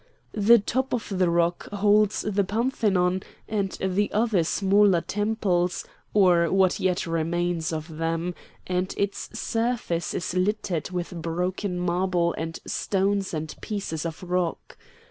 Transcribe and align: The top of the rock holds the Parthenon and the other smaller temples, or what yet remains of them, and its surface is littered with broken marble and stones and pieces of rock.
The 0.33 0.57
top 0.57 0.93
of 0.95 1.19
the 1.19 1.29
rock 1.29 1.69
holds 1.69 2.21
the 2.21 2.43
Parthenon 2.43 3.21
and 3.47 3.71
the 3.73 4.11
other 4.11 4.43
smaller 4.43 4.99
temples, 5.01 5.85
or 6.11 6.51
what 6.51 6.79
yet 6.79 7.05
remains 7.05 7.71
of 7.71 7.97
them, 7.97 8.33
and 8.65 8.95
its 8.97 9.29
surface 9.39 10.15
is 10.15 10.33
littered 10.33 10.89
with 10.89 11.21
broken 11.21 11.77
marble 11.77 12.33
and 12.35 12.57
stones 12.65 13.31
and 13.31 13.53
pieces 13.61 14.03
of 14.03 14.23
rock. 14.23 14.75